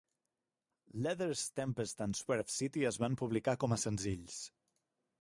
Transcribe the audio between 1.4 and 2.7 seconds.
Tempest and Swerve